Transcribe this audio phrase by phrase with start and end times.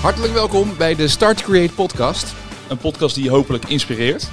[0.00, 2.34] Hartelijk welkom bij de Start Create podcast.
[2.68, 4.28] Een podcast die je hopelijk inspireert.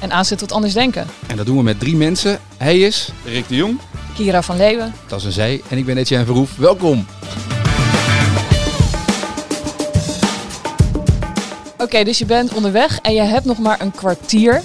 [0.00, 1.06] En aanzet tot anders denken.
[1.26, 2.38] En dat doen we met drie mensen.
[2.56, 3.78] Hij is, Rick de Jong.
[4.14, 4.94] Kira van Leeuwen.
[5.06, 6.56] dat is een zij, en ik ben Etienne Verhoef.
[6.56, 7.06] Welkom.
[11.78, 14.62] Oké, dus je bent onderweg en je hebt nog maar een kwartier.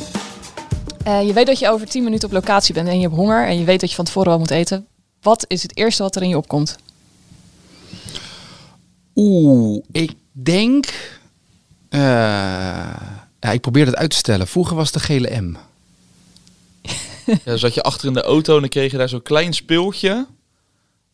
[1.04, 3.48] Eh, je weet dat je over 10 minuten op locatie bent en je hebt honger
[3.48, 4.88] en je weet dat je van tevoren wel moet eten.
[5.26, 6.76] Wat is het eerste wat er in je opkomt?
[9.16, 10.86] Oeh, ik denk...
[11.90, 12.00] eh,
[13.40, 14.48] ja, ik probeer het uit te stellen.
[14.48, 15.56] Vroeger was het de gele M.
[17.46, 20.28] Ja, zat je achter in de auto en dan kreeg je daar zo'n klein speeltje.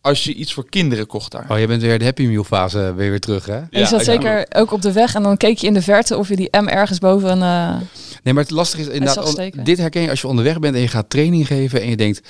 [0.02, 1.45] Als je iets voor kinderen kocht daar.
[1.50, 3.55] Oh, je bent weer de Happy Meal fase weer, weer terug, hè?
[3.58, 5.81] En je Ja, zat zeker ook op de weg en dan keek je in de
[5.81, 7.75] verte of je die M ergens boven een...
[7.75, 7.81] eh,
[8.23, 9.66] Nee, maar het lastige is inderdaad...
[9.66, 12.22] dit herken je als je onderweg bent en je gaat training geven en je denkt...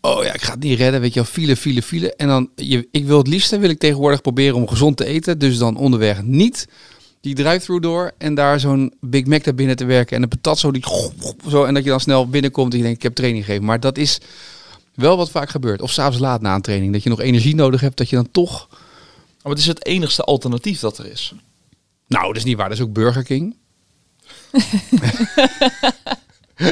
[0.00, 2.14] Oh ja, ik ga het niet redden, weet je wel, file, file, file.
[2.14, 5.38] En dan, je, ik wil het liefste, wil ik tegenwoordig proberen om gezond te eten.
[5.38, 6.66] Dus dan onderweg niet
[7.20, 10.16] die drive-through door en daar zo'n Big Mac naar binnen te werken.
[10.16, 10.84] En een patat zo, die,
[11.50, 13.66] zo, en dat je dan snel binnenkomt en je denkt, ik heb training gegeven.
[13.66, 14.20] Maar dat is
[14.94, 15.82] wel wat vaak gebeurt.
[15.82, 18.30] Of s'avonds laat na een training, dat je nog energie nodig hebt, dat je dan
[18.30, 18.68] toch...
[19.42, 21.34] Maar het is het enigste alternatief dat er is.
[22.06, 23.56] Nou, dat is niet waar, dat is ook Burger King.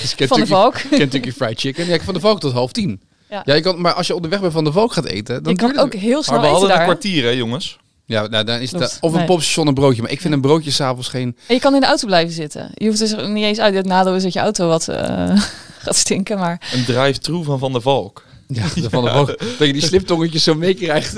[0.00, 0.74] Dus Van de Valk.
[0.90, 1.86] Kentucky Fried Chicken.
[1.86, 3.00] Ja, van de Valk tot half tien.
[3.30, 3.42] Ja.
[3.44, 5.58] Ja, je kan, maar als je onderweg bent van de Valk gaat eten, dan je
[5.58, 6.78] kan ook heel Maar snel we eten hadden daar.
[6.78, 7.78] een kwartier, hè, jongens?
[8.04, 9.26] Ja, nou, dan is het of een Nee.
[9.26, 10.02] popstation een broodje.
[10.02, 11.36] Maar ik vind een broodje s'avonds geen.
[11.46, 12.70] En je kan in de auto blijven zitten.
[12.74, 13.74] Je hoeft dus niet eens uit.
[13.74, 14.96] Het nadeel is dat je auto wat eh,
[15.84, 16.60] gaat stinken, maar...
[16.72, 18.24] Een drive-through van Van der Valk.
[18.46, 19.26] Ja, van de Valk.
[19.26, 21.14] Dat je die sliptongetjes zo meekrijgt.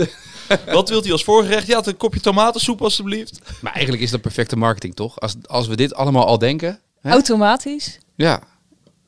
[0.72, 1.66] Wat wilt u als voorgerecht?
[1.66, 3.38] Ja, een kopje tomatensoep alstublieft.
[3.60, 5.20] Maar eigenlijk is dat perfecte marketing, toch?
[5.20, 6.80] Als, als we dit allemaal al denken.
[7.00, 7.10] Hè?
[7.10, 7.98] Automatisch.
[8.14, 8.42] Ja.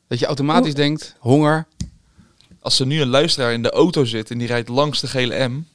[0.07, 1.65] Dat je automatisch denkt, honger.
[2.61, 5.47] Als er nu een luisteraar in de auto zit en die rijdt langs de gele
[5.47, 5.65] M...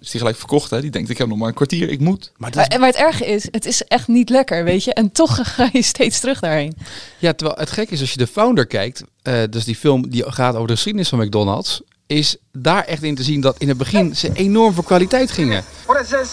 [0.00, 0.80] Is die gelijk verkocht, hè?
[0.80, 2.32] Die denkt, ik heb nog maar een kwartier, ik moet.
[2.36, 4.94] Maar, dat is- maar het erge is, het is echt niet lekker, weet je.
[4.94, 6.76] En toch ga je steeds terug daarheen.
[7.18, 9.02] ja, terwijl het gek is als je de founder kijkt.
[9.22, 11.82] eh, dus die film die gaat over de geschiedenis van McDonald's.
[12.06, 15.64] Is daar echt in te zien dat in het begin ze enorm voor kwaliteit gingen.
[15.86, 16.30] What is this?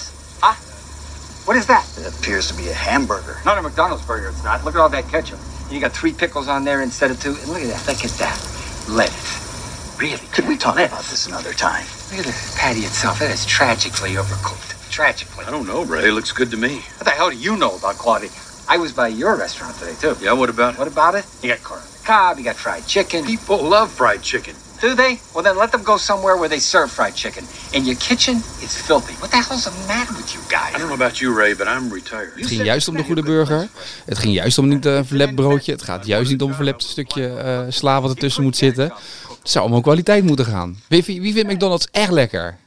[1.46, 1.86] What is that?
[1.98, 3.38] It appears to be a hamburger.
[3.46, 4.64] Not a McDonald's burger, it's not.
[4.64, 5.40] Look at all that ketchup.
[5.72, 7.36] You got three pickles on there instead of two.
[7.36, 7.88] And look at that.
[7.88, 8.86] Look at that.
[8.90, 9.98] Lettuce.
[10.00, 10.18] Really?
[10.32, 10.92] Could we talk lettuce.
[10.94, 11.86] about this another time?
[12.12, 13.22] Look at the patty itself.
[13.22, 14.90] It is tragically overcooked.
[14.90, 15.46] Tragically.
[15.46, 16.08] I don't know, Ray.
[16.08, 16.82] It looks good to me.
[16.98, 18.30] What the hell do you know about quality?
[18.68, 20.16] I was by your restaurant today, too.
[20.22, 20.80] Yeah, what about it?
[20.80, 21.26] What about it?
[21.42, 23.26] You got corn on the cob, you got fried chicken.
[23.26, 24.56] People love fried chicken.
[24.82, 25.20] Do they?
[25.34, 27.44] Well, then let them go somewhere where they serve fried chicken.
[27.74, 29.14] And your kitchen is filthy.
[29.20, 30.76] What the hell's the matter with you guys?
[30.76, 32.32] I don't know about you, Ray, but I'm retired.
[32.36, 33.70] Het ging juist om de goede burger.
[34.06, 35.72] Het ging juist om niet een verlept broodje.
[35.72, 38.94] Het gaat juist niet om een verlept stukje eh, sla wat ertussen moet zitten.
[39.40, 40.80] Het zou om kwaliteit moeten gaan.
[40.88, 42.58] Wie, wie wie vindt McDonald's echt lekker?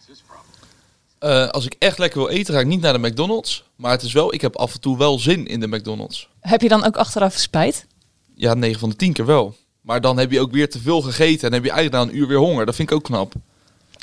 [1.19, 3.65] Eh, als ik echt lekker wil eten, ga ik niet naar de McDonald's.
[3.77, 6.29] Maar het is wel, ik heb af en toe wel zin in de McDonald's.
[6.41, 7.87] Heb je dan ook achteraf spijt?
[8.34, 9.56] Ja, 9 van de 10 keer wel.
[9.82, 12.19] Maar dan heb je ook weer te veel gegeten en heb je eigenlijk na een
[12.20, 12.66] uur weer honger.
[12.66, 13.32] Dat vind ik ook knap.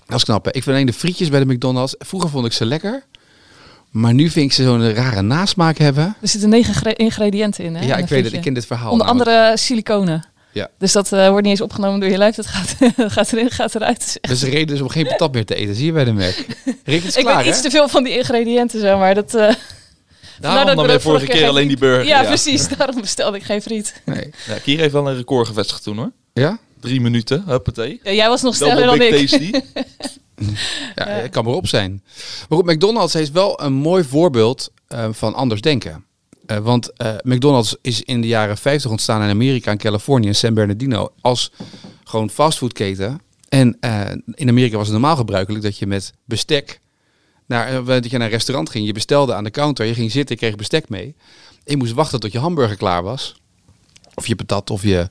[0.06, 0.46] Dat is knap.
[0.46, 0.52] hè?
[0.52, 1.96] Ik vind alleen de frietjes bij de McDonald's.
[2.00, 3.04] Vroeger vond ik ze lekker.
[3.90, 6.16] Maar nu vind ik ze zo'n rare nasmaak hebben.
[6.22, 7.86] Er zitten negen gre- ingrediënten in, hè?
[7.86, 8.34] ja, in ik weet het.
[8.34, 8.92] Ik ken dit verhaal.
[8.92, 9.30] Onder namelijk.
[9.30, 10.28] andere siliconen.
[10.52, 10.70] Ja.
[10.78, 12.36] Dus dat eh, wordt niet eens opgenomen door je lijf.
[12.36, 12.76] Dat gaat,
[13.14, 14.18] gaat erin, gaat eruit.
[14.22, 15.76] Dus de reden is om geen patat meer te eten.
[15.76, 16.34] Zie je bij de Mac.
[16.84, 19.16] Rick, het is ik weet iets te veel van die ingrediënten, zeg maar.
[19.16, 19.54] Dat, eh,
[20.40, 22.06] Daarom dat nam ik je er vorige keer geen alleen die burger.
[22.06, 22.68] Ja, precies.
[22.68, 24.02] Daarom bestelde ik geen friet.
[24.06, 24.30] Nee.
[24.48, 26.12] Ja, Kier heeft wel een record gevestigd toen hoor.
[26.34, 26.60] Ja?
[26.80, 28.00] Drie minuten, huppatee.
[28.04, 29.28] Ja, jij was nog sneller dan ik.
[29.28, 29.52] Tasty.
[30.96, 32.04] Ja, het kan maar op zijn.
[32.50, 36.06] Maar goed, McDonald's is wel een mooi voorbeeld eh, van anders denken.
[36.46, 40.36] Eh, want eh, McDonald's is in de jaren 50 ontstaan in Amerika en Californië in
[40.36, 41.52] San Bernardino als
[42.04, 43.22] gewoon fastfoodketen.
[43.50, 44.02] En eh,
[44.34, 46.80] in Amerika was het normaal gebruikelijk dat je met bestek
[47.50, 48.86] naar, eh, dat je naar een restaurant ging.
[48.86, 51.16] Je bestelde aan de counter, je ging zitten, kreeg bestek mee.
[51.64, 53.36] En je moest wachten tot je hamburger klaar was.
[54.14, 55.10] Of je patat of je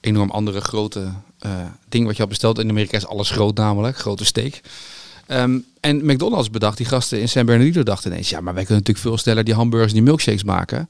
[0.00, 1.50] enorm andere grote eh,
[1.88, 2.58] ding wat je had besteld.
[2.58, 4.60] In Amerika is alles groot namelijk, grote steak.
[5.26, 8.30] Ehm, en McDonald's bedacht, die gasten in San Bernardino dachten ineens...
[8.30, 10.88] ja, maar wij kunnen natuurlijk veel sneller die hamburgers die milkshakes maken...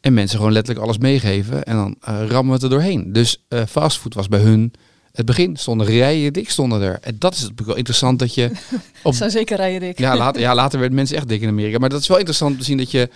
[0.00, 3.12] en mensen gewoon letterlijk alles meegeven en dan eh, rammen we het er doorheen.
[3.12, 4.72] Dus eh, fastfood was bij hun
[5.12, 5.56] het begin.
[5.56, 6.98] Stonden rijen dik, stonden er.
[7.00, 8.50] En dat is natuurlijk wel interessant dat je...
[9.02, 9.98] Op, Zou zeker rijden, Dick.
[9.98, 11.78] ja, later, ja, later werden mensen echt dik in Amerika.
[11.78, 13.08] Maar dat is wel interessant om te zien dat je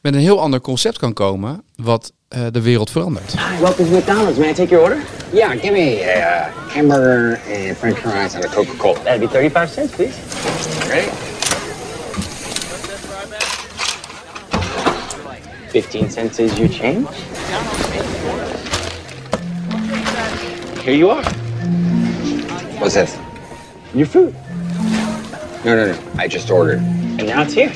[0.00, 1.62] met een heel ander concept kan komen...
[1.76, 3.32] wat eh, de wereld verandert.
[3.32, 4.38] Hi, welcome to McDonald's.
[4.38, 5.04] May I take your order?
[5.32, 8.98] Yeah, give me a uh, hamburger and french fries and a Coca-Cola.
[9.02, 10.14] That'd be 35 cents, please.
[10.88, 11.08] Ready?
[15.70, 17.06] 15 cents is your change.
[20.84, 21.22] Here you are.
[22.78, 23.14] What's this?
[23.92, 24.34] Your food.
[25.64, 25.94] No, no, no.
[26.24, 26.78] I just ordered.
[27.18, 27.70] And now it's here.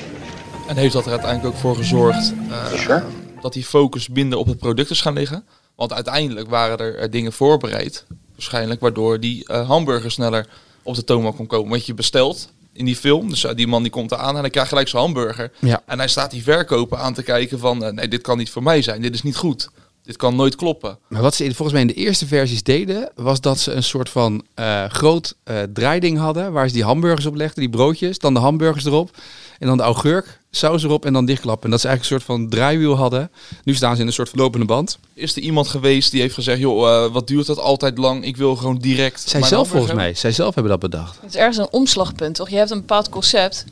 [0.68, 3.02] En heeft dat er uiteindelijk ook voor gezorgd eh, Sure.
[3.40, 5.44] dat die focus minder op het product is gaan liggen?
[5.76, 10.46] Want uiteindelijk waren er eh, dingen voorbereid, waarschijnlijk, waardoor die eh, hamburger sneller
[10.82, 11.70] op de toonbank kon komen.
[11.70, 14.68] Want je bestelt in die film, dus die man die komt eraan en hij krijgt
[14.68, 15.50] gelijk zijn hamburger.
[15.58, 15.82] Ja.
[15.86, 18.82] En hij staat die verkoper aan te kijken van, nee, dit kan niet voor mij
[18.82, 19.68] zijn, dit is niet goed.
[20.04, 20.98] Dit kan nooit kloppen.
[21.08, 23.82] Maar wat ze in- volgens mij in de eerste versies deden, was dat ze een
[23.82, 28.18] soort van eh, groot eh, draaiding hadden, waar ze die hamburgers op legden, die broodjes,
[28.18, 29.10] dan de hamburgers erop,
[29.58, 31.64] en dan de augurk, saus erop en dan dichtklappen.
[31.64, 33.30] En dat ze eigenlijk een soort van draaiwiel hadden.
[33.64, 34.98] Nu staan ze in een soort verlopende band.
[35.14, 38.24] Is er iemand geweest die heeft gezegd, joh, eh, wat duurt dat altijd lang?
[38.24, 41.18] Ik wil gewoon direct Zij zelf volgens mij, zij zelf hebben dat bedacht.
[41.20, 42.48] Het is ergens een omslagpunt, toch?
[42.48, 43.64] Je hebt een bepaald concept.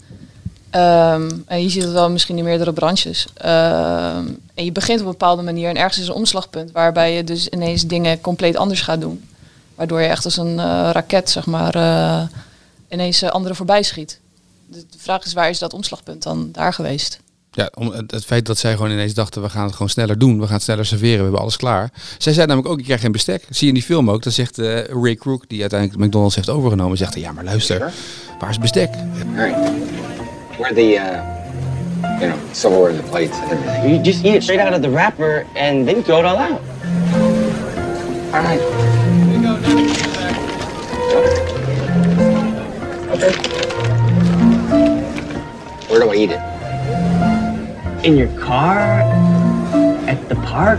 [0.72, 3.26] Ehm, en je ziet het wel misschien in meerdere branches.
[3.34, 7.24] Ehm, en je begint op een bepaalde manier en ergens is een omslagpunt waarbij je
[7.24, 9.28] dus ineens dingen compleet anders gaat doen.
[9.74, 12.22] Waardoor je echt als een eh, raket, zeg maar, eh,
[12.88, 14.20] ineens eh, anderen voorbij schiet.
[14.66, 17.20] De, de vraag is, waar is dat omslagpunt dan daar geweest?
[17.54, 20.18] Ja, om, het, het feit dat zij gewoon ineens dachten, we gaan het gewoon sneller
[20.18, 20.38] doen.
[20.38, 21.90] We gaan het sneller serveren, we hebben alles klaar.
[22.18, 23.46] Zij zei namelijk ook, ik krijg geen bestek.
[23.50, 26.50] Zie je in die film ook, dan zegt eh, Ray Krook, die uiteindelijk McDonald's heeft
[26.50, 27.92] overgenomen, zegt ja maar luister,
[28.38, 28.90] waar is bestek?
[30.62, 33.90] Where the, uh, you know, silverware, the plates, and everything.
[33.90, 36.36] You just eat it straight out of the wrapper and then you throw it all
[36.36, 36.60] out.
[38.32, 38.60] All right.
[43.10, 43.32] Okay.
[45.88, 48.06] Where do I eat it?
[48.06, 49.02] In your car?
[50.06, 50.78] At the park?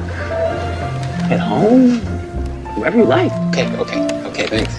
[1.30, 2.00] At home?
[2.78, 3.34] Wherever you like.
[3.50, 4.74] Okay, okay, okay, thanks.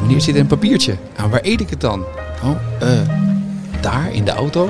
[0.00, 0.96] En hier zit een papiertje.
[1.16, 2.04] Nou, waar eet ik het dan?
[2.44, 3.09] Oh, eh,
[3.80, 4.68] daar in de auto,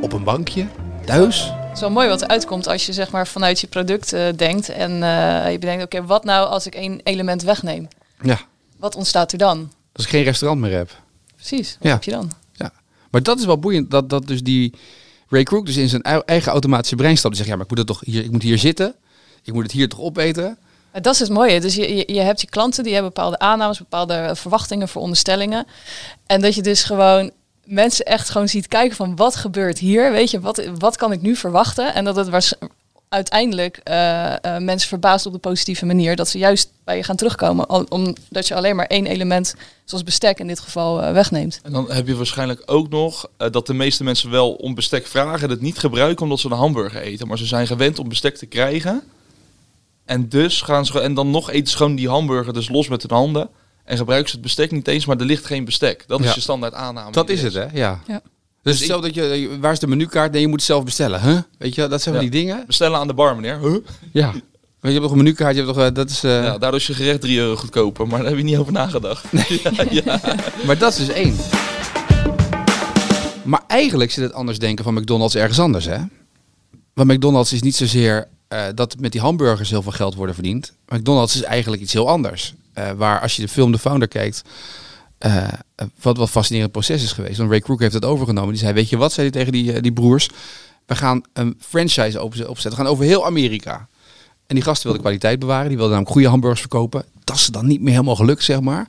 [0.00, 0.66] op een bankje,
[1.06, 1.50] thuis.
[1.52, 4.26] Het is wel mooi wat er uitkomt als je zeg maar vanuit je product eh,
[4.36, 7.88] denkt en eh, je bedenkt, oké, wat nou als ik één element wegneem?
[8.22, 8.38] Ja,
[8.78, 9.72] Wat ontstaat er dan?
[9.92, 10.90] als ik geen restaurant meer heb.
[11.34, 11.92] Precies, wat Ja.
[11.92, 12.30] heb je dan?
[12.52, 12.70] Ja.
[13.10, 14.74] Maar dat is wel boeiend, dat, dat dus die
[15.28, 17.34] Ray Krook dus in zijn ei- eigen automatische brein stapt.
[17.34, 18.94] Die zegt, ja, maar ik moet, het toch hier, ik moet hier zitten.
[19.42, 20.58] Ik moet het hier toch opeten.
[20.92, 21.60] Dat is het mooie.
[21.60, 25.66] Dus je, je, je hebt je klanten die hebben bepaalde aannames, bepaalde verwachtingen, veronderstellingen.
[26.26, 27.30] En dat je dus gewoon
[27.64, 30.12] mensen echt gewoon ziet kijken van wat gebeurt hier?
[30.12, 31.94] Weet je, wat, wat kan ik nu verwachten?
[31.94, 32.54] En dat het waars-
[33.08, 36.16] uiteindelijk eh, eh, mensen verbaast op de positieve manier.
[36.16, 37.66] Dat ze juist bij je gaan terugkomen.
[37.66, 41.60] al- Omdat je alleen maar één element, zoals bestek in dit geval, eh, wegneemt.
[41.62, 45.50] En dan heb je waarschijnlijk ook nog dat de meeste mensen wel om bestek vragen,
[45.50, 47.28] het niet gebruiken omdat ze een hamburger eten.
[47.28, 49.02] Maar ze zijn gewend om bestek te krijgen.
[50.04, 53.10] En dus gaan ze en dan nog eten gewoon die hamburger dus los met hun
[53.18, 53.48] handen.
[53.84, 56.04] En gebruiken ze het bestek niet eens, maar er ligt geen bestek.
[56.06, 56.28] Dat Ja.
[56.28, 57.12] is je standaard aanname.
[57.12, 57.64] Dat is het, hè?
[57.72, 58.00] Ja.
[58.06, 58.20] Ja.
[58.62, 60.32] Dus stel dat je, waar is de menukaart?
[60.32, 61.20] Nee, je moet het zelf bestellen.
[61.22, 61.38] Huh?
[61.58, 62.20] Weet je, dat zijn Ja.
[62.20, 62.64] die dingen.
[62.66, 63.60] Bestellen aan de bar, meneer.
[63.60, 63.76] Huh?
[64.12, 64.32] Ja.
[64.80, 66.86] Je hebt toch een menukaart, je hebt toch, eh, dat is, eh, Ja, daardoor is
[66.86, 69.24] je gerecht 3 euro goedkoper, maar daar heb je niet over nagedacht.
[69.62, 70.20] Ja, ja.
[70.66, 71.36] Maar dat is dus één.
[73.44, 75.98] Maar eigenlijk zit het anders denken van McDonald's ergens anders, hè?
[76.94, 80.72] Want McDonald's is niet zozeer eh, dat met die hamburgers heel veel geld worden verdiend.
[80.88, 82.54] McDonald's is eigenlijk iets heel anders.
[82.72, 84.42] Eh, waar als je de film The Founder kijkt,
[85.18, 85.48] eh,
[86.00, 87.38] wat wat fascinerend proces is geweest.
[87.38, 88.50] Want Ray Krook heeft het overgenomen.
[88.50, 90.28] Die zei, weet je wat, zei hij tegen die, die broers.
[90.86, 92.70] We gaan een franchise opzetten.
[92.70, 93.88] We gaan over heel Amerika.
[94.46, 95.68] En die gasten wilden kwaliteit bewaren.
[95.68, 97.04] Die wilden namelijk goede hamburgers verkopen.
[97.24, 98.88] Dat is dan niet meer helemaal gelukt, zeg maar.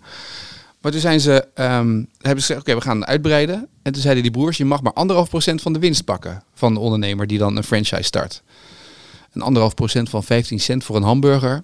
[0.81, 3.67] Maar toen zijn ze, ehm, hebben ze gezegd, oké, we gaan uitbreiden.
[3.81, 6.73] En toen zeiden die broers, je mag maar anderhalf procent van de winst pakken van
[6.73, 8.43] de ondernemer die dan een franchise start.
[9.35, 11.63] Een anderhalf procent van 15 cent voor een hamburger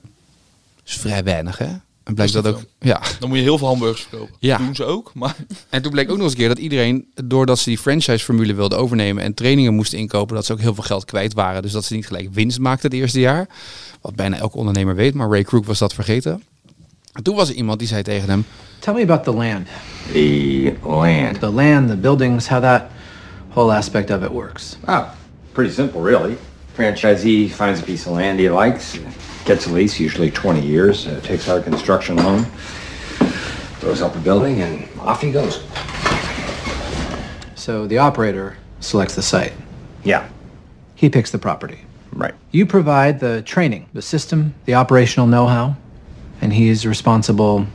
[0.86, 1.70] is vrij weinig, hè?
[2.04, 3.02] En blijkt Dat ook, ja.
[3.20, 4.36] Dan moet je heel veel hamburgers verkopen.
[4.40, 4.58] Ja.
[4.58, 5.36] Dat doen ze ook, maar
[5.70, 8.78] En toen bleek ook nog eens een keer dat iedereen, doordat ze die franchise-formule wilden
[8.78, 11.62] overnemen en trainingen moesten inkopen, dat ze ook heel veel geld kwijt waren.
[11.62, 13.48] Dus dat ze niet gelijk winst maakten het eerste jaar.
[14.02, 16.44] Wat bijna elke ondernemer weet, maar Ray Krook was dat vergeten.
[17.14, 18.46] En toen was er iemand die zei tegen hem,
[18.80, 19.68] Tell me about the land.
[20.14, 21.40] The land.
[21.40, 22.84] The land, the buildings, how that
[23.50, 24.78] whole aspect of it works.
[24.88, 25.04] Oh,
[25.52, 26.38] pretty simple, really.
[26.76, 28.98] Franchisee finds a piece of land he likes,
[29.46, 32.46] gets a lease, usually 20 years, uh, takes out a construction loan,
[33.80, 35.64] throws up a building, and off he goes.
[37.56, 39.54] So the operator selects the site.
[40.04, 40.28] Yeah,
[40.96, 41.80] He picks the property.
[42.14, 42.34] right.
[42.52, 45.76] You provide the training, the system, the operational know-how,
[46.42, 47.68] and he is responsible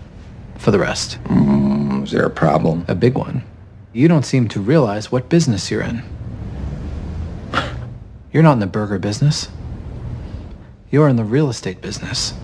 [0.58, 1.18] for the rest.
[2.02, 2.84] Is there a problem?
[2.88, 3.42] A big one.
[3.92, 6.02] You don't seem to realize what business you're in.
[8.36, 9.48] You're not in the burger business.
[10.90, 12.34] You're in the real estate business.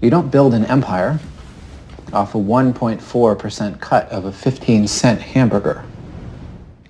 [0.00, 1.20] You don't build an empire
[2.12, 5.84] off a 1.4% cut of a 15 cent hamburger.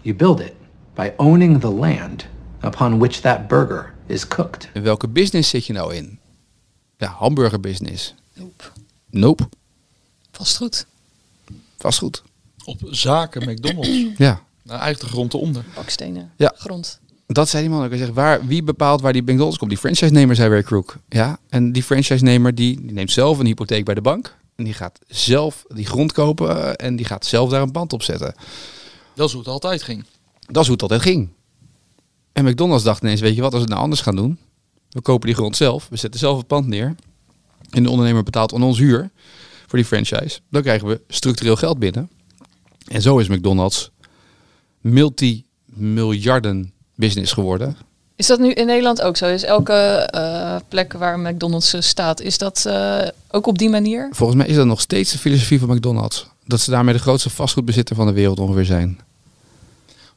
[0.02, 0.56] You build it
[0.94, 2.24] by owning the land
[2.62, 4.70] upon which that burger is cooked.
[4.72, 6.18] in welke business zit je nou in?
[6.96, 8.14] Ja, hamburgerbusiness.
[8.34, 8.72] Nope.
[9.10, 9.48] Nope.
[10.30, 10.86] Vastgoed.
[11.76, 12.22] Vastgoed.
[12.64, 14.16] Op zaken McDonald's.
[14.16, 14.48] Ja.
[14.70, 15.64] Nou, eigenlijk de grond eronder.
[15.74, 16.32] Bakstenen.
[16.36, 16.54] Ja.
[16.56, 17.00] Grond.
[17.26, 17.88] Dat zei die man ook.
[17.88, 19.70] Hij zegt, waar, wie bepaalt waar die McDonald's komt?
[19.70, 20.96] Die franchise-nemer, zei Ray Krook.
[21.08, 24.36] Ja, en die franchise-nemer die, die neemt zelf een hypotheek bij de bank.
[24.56, 27.92] En die gaat zelf die grond kopen eh, en die gaat zelf daar een pand
[27.92, 28.34] op zetten.
[29.14, 30.04] Dat is hoe het altijd ging.
[30.46, 31.28] Dat is hoe het altijd ging.
[32.32, 34.38] En McDonald's dacht ineens, weet je wat, als we het nou anders gaan doen.
[34.90, 36.94] We kopen die grond zelf, we zetten zelf het pand neer.
[37.70, 39.10] En de ondernemer betaalt aan ons huur
[39.66, 40.40] voor die franchise.
[40.50, 42.10] Dan krijgen we structureel geld binnen.
[42.86, 43.90] En zo is McDonald's
[44.80, 47.76] multi-miljarden business geworden.
[48.16, 49.26] Is dat nu in Nederland ook zo?
[49.26, 54.08] Is elke eh, plek waar McDonald's staat, is dat eh, ook op die manier?
[54.12, 56.26] Volgens mij is dat nog steeds de filosofie van McDonald's.
[56.44, 59.00] Dat ze daarmee de grootste vastgoedbezitter van de wereld ongeveer zijn.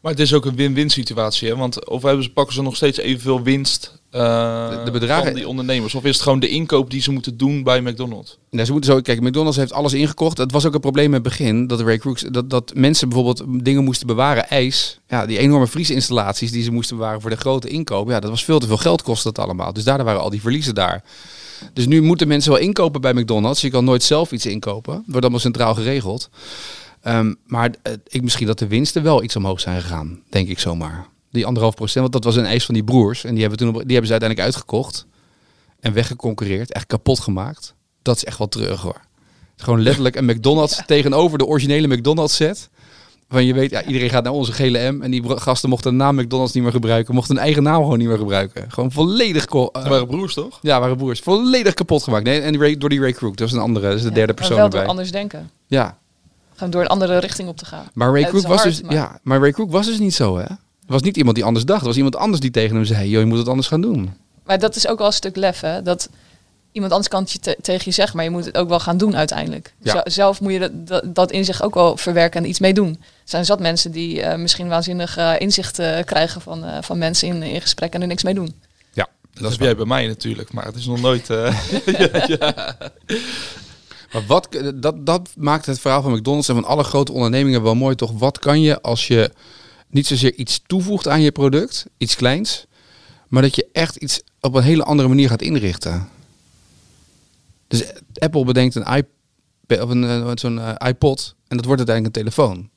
[0.01, 1.49] Maar het is ook een win-win situatie.
[1.49, 1.55] Hè?
[1.55, 5.33] Want of hebben ze, pakken ze nog steeds evenveel winst eh, De- de bedragen- van
[5.33, 5.95] die ondernemers?
[5.95, 8.37] Of is het gewoon de inkoop die ze moeten doen bij McDonald's?
[8.49, 10.37] Nee, ze moeten zo, kijk, McDonald's heeft alles ingekocht.
[10.37, 13.63] Het was ook een probleem in het begin dat Ray Crooks, dat, dat mensen bijvoorbeeld
[13.63, 14.99] dingen moesten bewaren, ijs.
[15.07, 18.09] Ja, die enorme vriesinstallaties die ze moesten bewaren voor de grote inkoop.
[18.09, 19.73] Ja, dat was veel te veel geld kostte dat allemaal.
[19.73, 21.03] Dus daardoor waren al die verliezen daar.
[21.73, 23.61] Dus nu moeten mensen wel inkopen bij McDonald's.
[23.61, 24.93] Je kan nooit zelf iets inkopen.
[25.05, 26.29] Wordt allemaal centraal geregeld.
[27.01, 30.59] Ehm, maar eh, ik misschien dat de winsten wel iets omhoog zijn gegaan, denk ik
[30.59, 31.07] zomaar.
[31.33, 33.23] Die anderhalf procent, want dat was een eis van die broers.
[33.23, 35.05] En die hebben, toen, op- die hebben ze uiteindelijk uitgekocht.
[35.79, 37.73] En weggeconcurreerd, echt kapot gemaakt.
[38.01, 38.93] Dat is echt wel terug hoor.
[38.93, 42.69] Het is gewoon letterlijk een McDonald's tegenover de originele McDonald's set.
[43.29, 45.01] Van je weet, ja, iedereen gaat naar onze gele M.
[45.01, 47.13] En die gasten mochten de naam McDonald's niet meer gebruiken.
[47.13, 48.71] Mochten hun eigen naam gewoon niet meer gebruiken.
[48.71, 49.45] Gewoon volledig...
[49.45, 50.59] eh, Dat waren broers toch?
[50.61, 51.19] ja, waren broers.
[51.19, 52.23] Volledig kapot gemaakt.
[52.23, 53.37] Nee, en die Ray- door die Ray Krook.
[53.37, 54.89] Dat is een andere, dat is de Ja, derde persoon wel door erbij.
[54.89, 55.49] anders denken.
[55.67, 55.97] Ja,
[56.55, 57.85] Gewoon door een andere richting op te gaan.
[57.93, 60.37] maar Ray is was hard, dus, maar- ja, maar Ray Krook was dus niet zo,
[60.37, 60.45] hè?
[60.83, 61.79] Het was niet iemand die anders dacht.
[61.79, 64.13] Het was iemand anders die tegen hem zei, joh, je moet het anders gaan doen.
[64.45, 65.81] Maar dat is ook wel een stuk lef, hè?
[65.81, 66.09] Dat
[66.71, 68.79] iemand anders kan het je te- tegen je zeggen, maar je moet het ook wel
[68.79, 69.73] gaan doen uiteindelijk.
[69.81, 69.91] Ja.
[69.91, 72.73] Zo- zelf moet je dat, dat, dat in zich ook wel verwerken en iets mee
[72.73, 72.87] doen.
[72.89, 75.75] Er zijn zat mensen die eh, misschien waanzinnig eh, inzicht
[76.05, 78.53] krijgen van, eh, van mensen in, in gesprek en er niks mee doen.
[78.93, 81.29] Ja, Dat, jij bij mij natuurlijk, maar het is nog nooit...
[81.29, 81.55] eh,
[84.13, 87.75] Maar wat, dat, dat maakt het verhaal van McDonald's en van alle grote ondernemingen wel
[87.75, 88.11] mooi, toch?
[88.11, 89.31] Wat kan je als je
[89.93, 92.65] niet zozeer iets toevoegt aan je product, iets kleins,
[93.27, 96.09] maar dat je echt iets op een hele andere manier gaat inrichten?
[97.67, 97.83] Dus
[98.13, 102.23] Apple bedenkt een iPad of een, eh, zo'n eh, iPod en dat wordt uiteindelijk een
[102.23, 102.69] telefoon.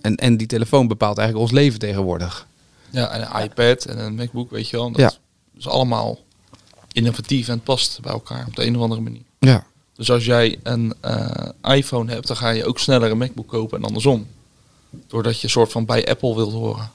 [0.00, 2.46] En, en die telefoon bepaalt eigenlijk ons leven tegenwoordig.
[2.90, 4.90] ja, en een iPad en een MacBook, weet je wel.
[4.90, 5.12] Dat Ja.
[5.58, 6.18] is allemaal
[6.92, 9.22] innovatief en past bij elkaar op de een of andere manier.
[9.38, 9.66] Ja.
[9.94, 13.78] Dus als jij een eh, iPhone hebt, dan ga je ook sneller een MacBook kopen
[13.78, 14.26] en andersom.
[15.06, 16.90] Doordat je soort van bij Apple wilt horen.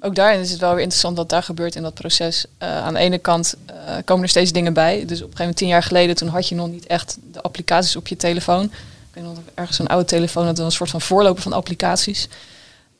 [0.00, 2.46] Ook daarin is het wel weer interessant wat daar gebeurt in dat proces.
[2.58, 3.74] Eh, aan de ene kant eh,
[4.04, 4.94] komen er steeds dingen bij.
[4.94, 7.42] Dus op een gegeven moment, tien jaar geleden, toen had je nog niet echt de
[7.42, 8.64] applicaties op je telefoon.
[8.64, 8.70] Ik
[9.12, 12.28] weet nog ergens een oude telefoon had, een soort van voorloper van applicaties.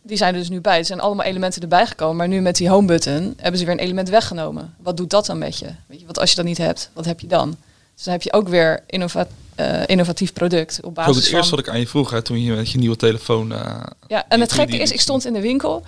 [0.03, 0.79] Die zijn er dus nu bij.
[0.79, 2.17] Er zijn allemaal elementen erbij gekomen.
[2.17, 4.75] Maar nu met die home button hebben ze weer een element weggenomen.
[4.79, 5.67] Wat doet dat dan met je?
[5.87, 7.57] Weet je wat als je dat niet hebt, wat heb je dan?
[7.95, 11.35] Dus dan heb je ook weer innova eh, innovatief product op Dat basis het van...
[11.39, 13.53] eerste wat ik aan je vroeg, hè, toen je met je nieuwe telefoon...
[13.53, 15.83] eh, Ja, en het gekke die- is, ik stond in de winkel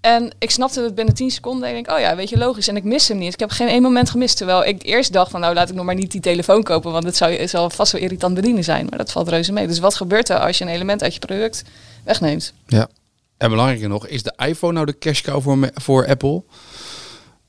[0.00, 1.68] en ik snapte het binnen 10 seconden.
[1.68, 2.68] En ik denk, oh ja, weet je, logisch.
[2.68, 3.32] En ik mis hem niet.
[3.32, 4.36] Ik heb geen één moment gemist.
[4.36, 7.04] Terwijl ik eerst dacht van, nou laat ik nog maar niet die telefoon kopen, want
[7.04, 8.86] het zou, het zal vast wel irritant bedienen zijn.
[8.88, 9.66] Maar dat valt reuze mee.
[9.66, 11.64] Dus wat gebeurt er als je een element uit je product
[12.04, 12.52] wegneemt?
[12.66, 12.88] Ja.
[13.36, 16.42] En belangrijker nog, is de iPhone nou de cash cow voor, me- voor Apple?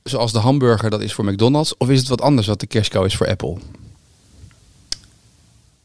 [0.03, 1.77] Zoals de hamburger dat is voor McDonald's?
[1.77, 3.57] Of is het wat anders wat de cash cow is voor Apple?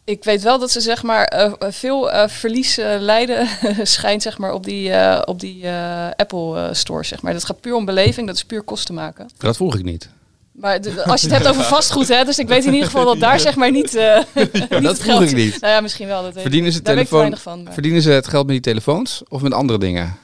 [0.05, 3.49] Ik weet wel dat ze zeg maar eh, veel eh, verlies eh, lijden
[3.83, 7.33] schijnt zeg maar op die, eh, op die eh, Apple eh, store zeg maar.
[7.33, 9.29] Dat gaat puur om beleving, dat is puur kosten maken.
[9.39, 10.09] Dat vroeg ik niet.
[10.53, 13.05] Maar de- als je het hebt over vastgoed, hè, dus ik weet in ieder geval
[13.05, 13.95] dat daar zeg maar niet.
[13.95, 14.19] eh
[14.71, 15.61] niet dat vroeg ik niet.
[15.61, 16.23] Nou ja, misschien wel.
[16.23, 16.87] Dat Verdienen ze, niet.
[16.87, 17.73] Daar weet ik te telefoon, weinig van.
[17.73, 20.17] verdienen ze het geld met die telefoons of met andere dingen?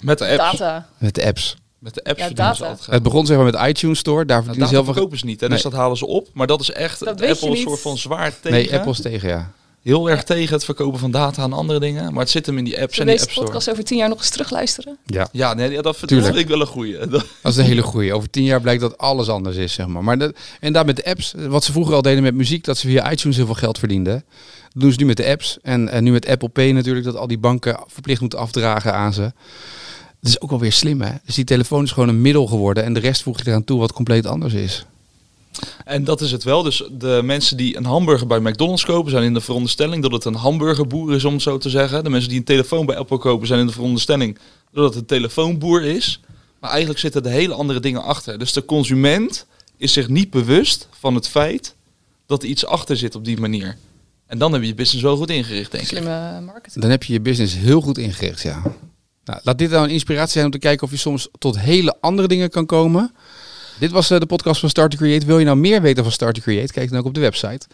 [0.00, 0.58] met de apps.
[0.58, 0.86] Data.
[0.98, 1.56] Met de apps.
[1.82, 2.70] Met de apps Ja, verdienen ze data.
[2.70, 2.94] altijd geld.
[2.94, 4.16] Het begon zeg maar met de iTunes Store.
[4.24, 6.28] Daar Nou, verdienen ze zelf verkopen ze niet, hè, dus dat halen ze op.
[6.32, 8.50] Maar dat is echt Dat Apple een soort van zwaar tegen.
[8.50, 9.52] Nee, Apple's tegen, ja.
[9.82, 12.12] Heel erg tegen het verkopen van data aan andere dingen.
[12.12, 13.46] Maar het zit hem in die apps en Zullen die deze App Store.
[13.46, 14.98] podcast over tien jaar nog eens terugluisteren?
[15.06, 15.28] ja.
[15.32, 16.28] Ja, nee, ja, dat vind Tuurlijk.
[16.34, 16.98] dat vind ik wel een goeie.
[17.06, 18.14] Dat- Dat is een hele goeie.
[18.14, 20.04] Over tien jaar blijkt dat alles anders is, zeg maar.
[20.04, 22.78] Maar dat, en daar met de apps, wat ze vroeger al deden met muziek, dat
[22.78, 24.24] ze via iTunes heel veel geld verdienden.
[24.72, 25.58] Dat doen ze nu met de apps.
[25.62, 29.12] En, en nu met Apple Pay natuurlijk, dat al die banken verplicht moeten afdragen aan
[29.12, 29.32] ze.
[30.22, 31.12] Dat is ook wel weer slim, hè?
[31.24, 33.78] Dus die telefoon is gewoon een middel geworden en de rest voeg je eraan toe
[33.78, 34.86] wat compleet anders is.
[35.84, 36.62] En dat is het wel.
[36.62, 40.24] Dus de mensen die een hamburger bij McDonald's kopen, zijn in de veronderstelling dat het
[40.24, 42.04] een hamburgerboer is, om het zo te zeggen.
[42.04, 44.38] De mensen die een telefoon bij Apple kopen, zijn in de veronderstelling
[44.72, 46.20] dat het een telefoonboer is.
[46.60, 48.38] Maar eigenlijk zitten er hele andere dingen achter.
[48.38, 51.74] Dus de consument is zich niet bewust van het feit
[52.26, 53.76] dat er iets achter zit op die manier.
[54.26, 55.88] En dan heb je je business wel goed ingericht, denk ik.
[55.88, 56.80] Slimme marketing.
[56.80, 58.62] Dan heb je je business heel goed ingericht, ja.
[59.24, 61.96] Nou, laat dit nou een inspiratie zijn om te kijken of je soms tot hele
[62.00, 63.14] andere dingen kan komen.
[63.78, 65.26] Dit was eh, de podcast van Start to Create.
[65.26, 66.72] Wil je nou meer weten van Start to Create?
[66.72, 67.66] Kijk dan ook op de website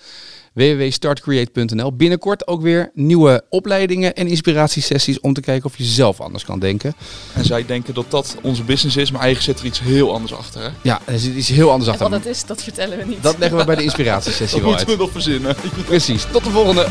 [0.53, 1.97] www.startcreate.nl.
[1.97, 6.59] Binnenkort ook weer nieuwe opleidingen en inspiratiesessies om te kijken of je zelf anders kan
[6.59, 6.95] denken.
[7.35, 10.33] En zij denken dat dat onze business is, maar eigenlijk zit er iets heel anders
[10.35, 10.63] achter.
[10.63, 10.69] Hè?
[10.83, 12.11] Ja, er zit iets heel anders En achter.
[12.11, 13.23] wat het is, dat vertellen we niet.
[13.23, 14.97] Dat leggen we bij de inspiratiesessie Dat wel moeten uit.
[14.97, 15.57] we nog verzinnen.
[15.87, 16.27] Precies.
[16.33, 16.87] Tot de volgende.